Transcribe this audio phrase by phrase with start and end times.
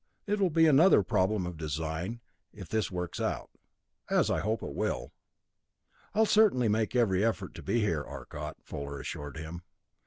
[0.25, 3.51] It will be another problem of design if this works out,
[4.09, 5.11] as I hope it will."
[6.15, 9.61] "I'll certainly make every effort to be here, Arcot," Fuller assured him.